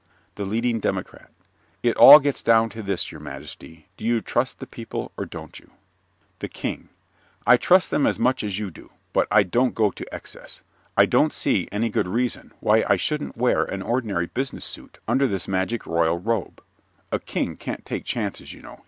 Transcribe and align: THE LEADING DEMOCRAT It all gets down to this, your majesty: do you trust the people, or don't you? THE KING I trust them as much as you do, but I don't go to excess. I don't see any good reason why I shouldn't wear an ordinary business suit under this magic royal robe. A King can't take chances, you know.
THE 0.33 0.45
LEADING 0.45 0.79
DEMOCRAT 0.79 1.27
It 1.83 1.95
all 1.95 2.17
gets 2.17 2.41
down 2.41 2.69
to 2.69 2.81
this, 2.81 3.11
your 3.11 3.21
majesty: 3.21 3.87
do 3.97 4.03
you 4.03 4.19
trust 4.19 4.57
the 4.57 4.65
people, 4.65 5.11
or 5.15 5.25
don't 5.27 5.59
you? 5.59 5.73
THE 6.39 6.47
KING 6.49 6.89
I 7.45 7.55
trust 7.55 7.91
them 7.91 8.07
as 8.07 8.17
much 8.17 8.43
as 8.43 8.57
you 8.57 8.71
do, 8.71 8.89
but 9.13 9.27
I 9.29 9.43
don't 9.43 9.75
go 9.75 9.91
to 9.91 10.11
excess. 10.11 10.63
I 10.97 11.05
don't 11.05 11.31
see 11.31 11.69
any 11.71 11.89
good 11.89 12.07
reason 12.07 12.51
why 12.61 12.83
I 12.89 12.95
shouldn't 12.95 13.37
wear 13.37 13.63
an 13.63 13.83
ordinary 13.83 14.25
business 14.25 14.65
suit 14.65 14.97
under 15.07 15.27
this 15.27 15.47
magic 15.47 15.85
royal 15.85 16.17
robe. 16.17 16.63
A 17.11 17.19
King 17.19 17.55
can't 17.55 17.85
take 17.85 18.03
chances, 18.03 18.53
you 18.53 18.63
know. 18.63 18.79